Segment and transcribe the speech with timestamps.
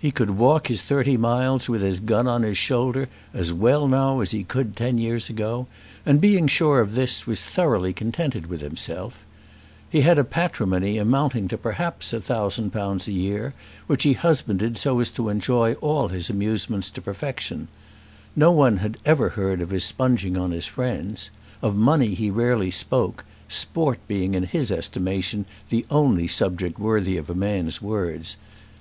[0.00, 4.18] He could walk his thirty miles with his gun on his shoulder as well now
[4.18, 5.68] as he could ten years ago;
[6.04, 9.24] and being sure of this, was thoroughly contented with himself.
[9.88, 13.54] He had a patrimony amounting to perhaps £1000 a year,
[13.86, 17.68] which he husbanded so as to enjoy all his amusements to perfection.
[18.34, 21.30] No one had ever heard of his sponging on his friends.
[21.62, 27.30] Of money he rarely spoke, sport being in his estimation the only subject worthy of
[27.30, 28.34] a man's words.